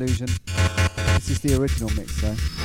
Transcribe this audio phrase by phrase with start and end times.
[0.00, 0.28] Illusion.
[1.16, 2.59] This is the original mix though.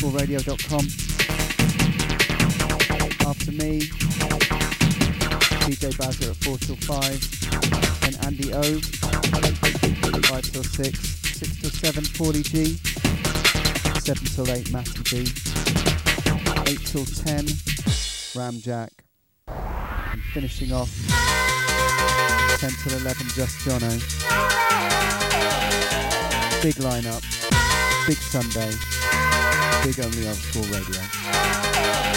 [0.00, 0.56] The
[3.26, 3.80] After me,
[5.68, 12.04] DJ Bazza at 4 till 5, and Andy O, 5 till 6, 6 till 7,
[12.16, 12.78] Paulie G,
[14.00, 15.26] 7 till 8, Matty B,
[16.66, 17.44] 8 till 10,
[18.34, 18.90] Ramjack,
[19.48, 20.90] and finishing off
[22.58, 24.00] 10 till 11, Just Jono.
[26.62, 27.22] Big lineup,
[28.06, 28.72] big Sunday,
[29.84, 32.09] big only old school radio.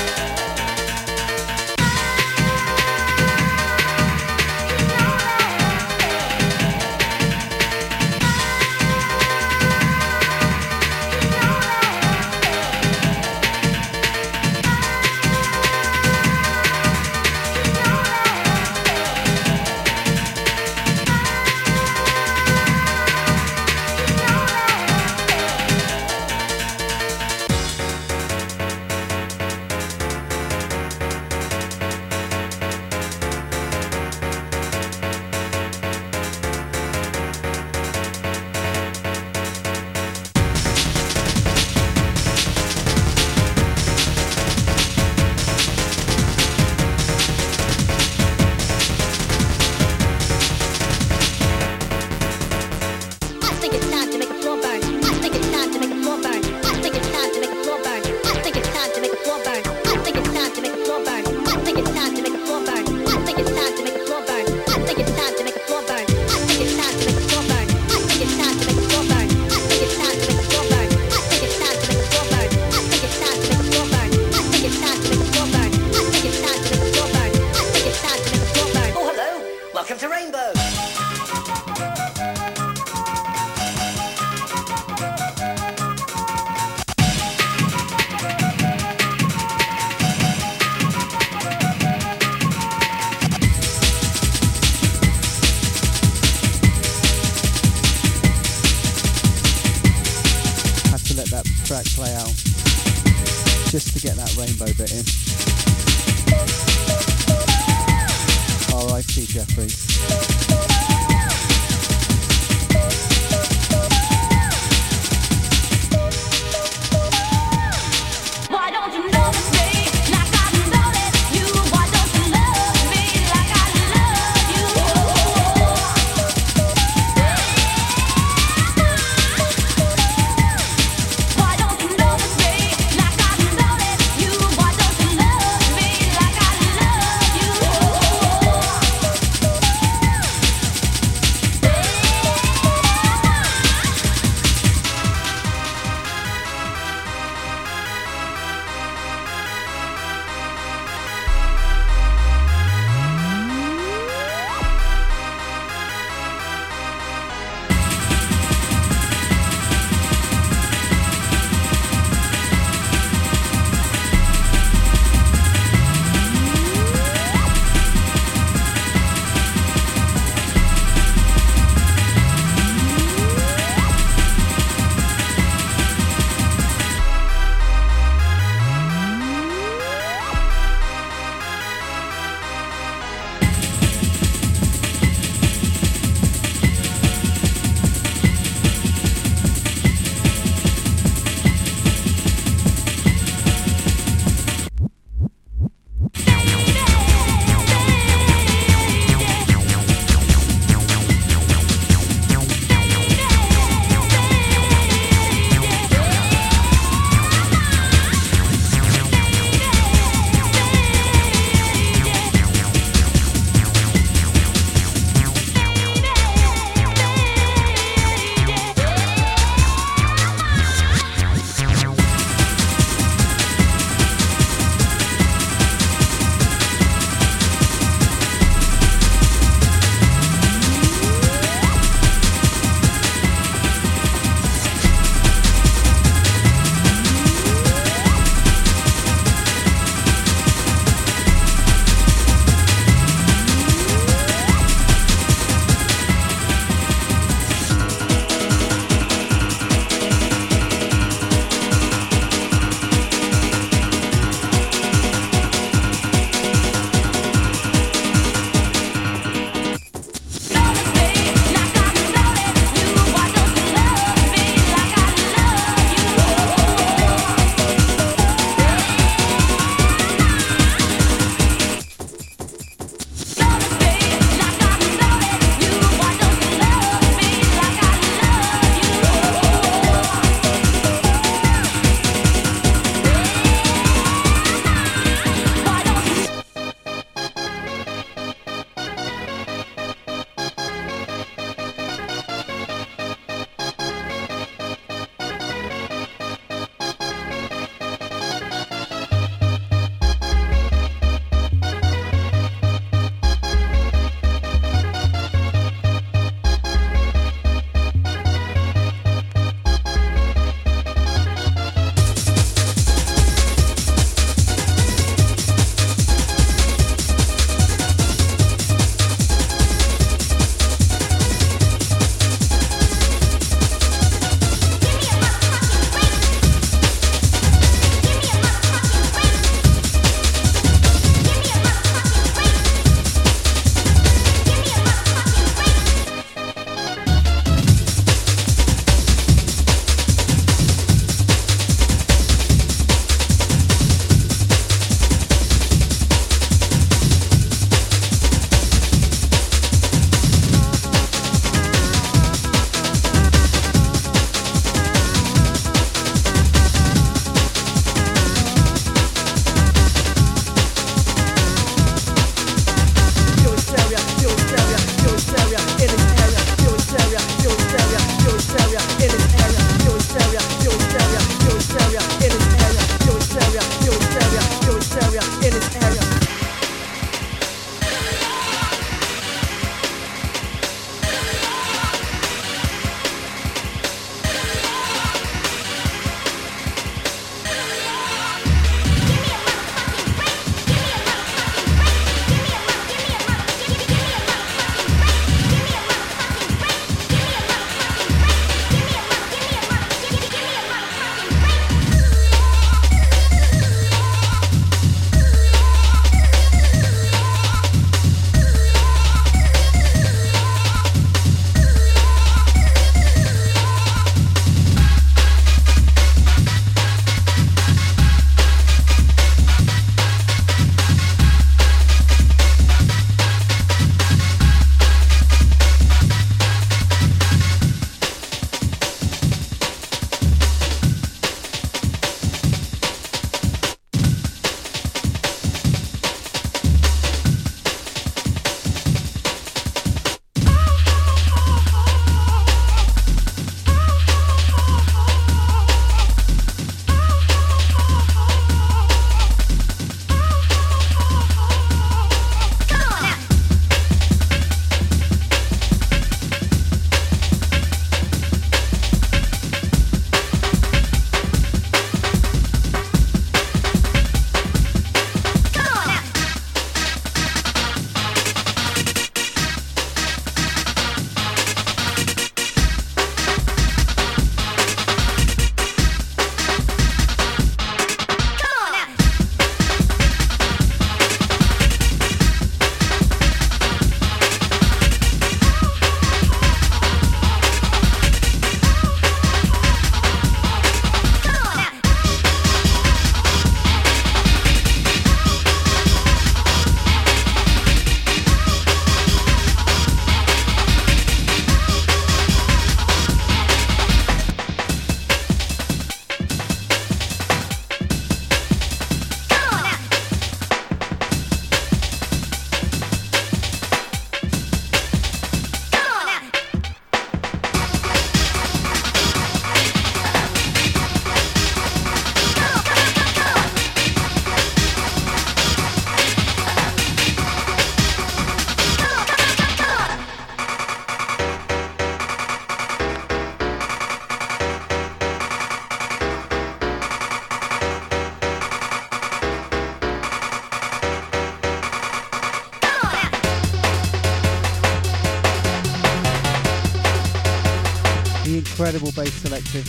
[548.96, 549.66] Bass selective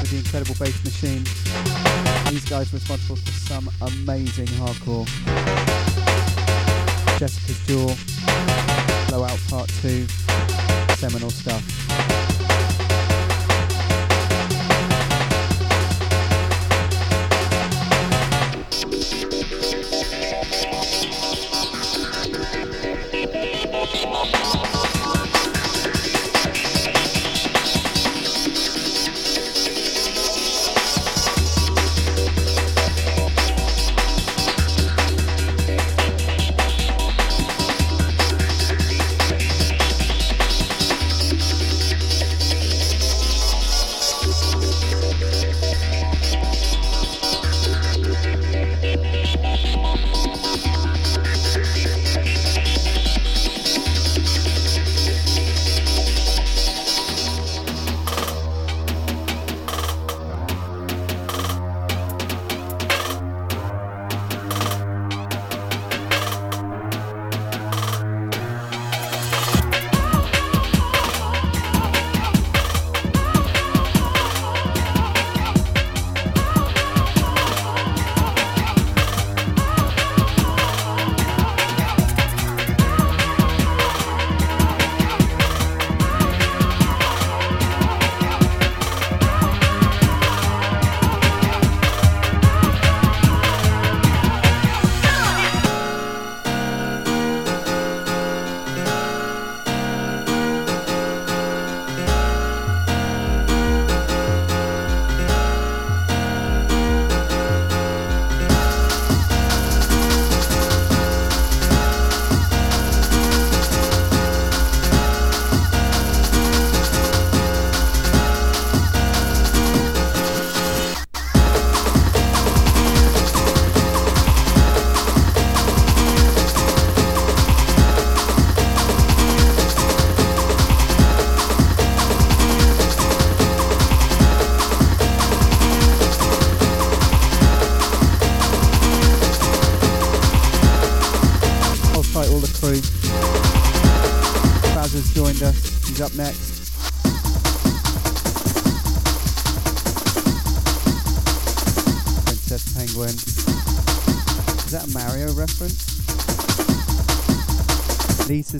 [0.00, 1.24] with the incredible bass machine.
[2.30, 5.06] These guys responsible for some amazing hardcore.
[7.18, 7.94] Jessica's Jaw,
[9.08, 10.06] Blowout Part 2,
[10.96, 11.81] seminal stuff.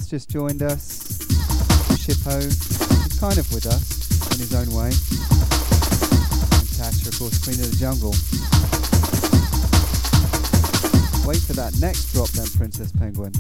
[0.03, 1.19] Has just joined us.
[2.03, 4.87] Shippo, he's kind of with us in his own way.
[4.87, 4.95] And
[6.75, 8.11] Tasha, of course, Queen of the Jungle.
[11.25, 13.33] Wait for that next drop then, Princess Penguin.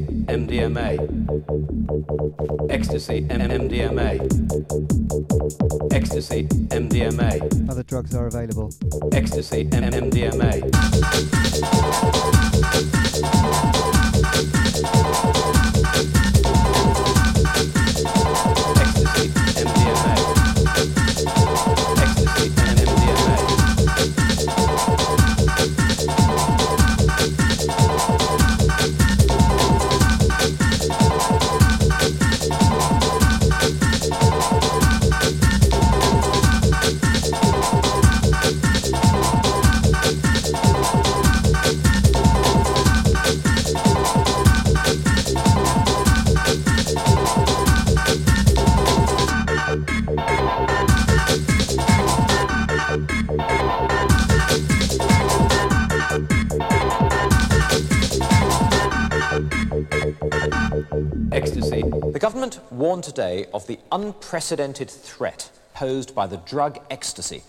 [0.00, 0.98] MDMA.
[2.70, 4.20] Ecstasy, MDMA.
[5.92, 7.70] Ecstasy, MDMA.
[7.70, 8.72] Other drugs are available.
[62.76, 67.42] Warned today of the unprecedented threat posed by the drug ecstasy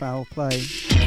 [0.00, 0.99] foul play.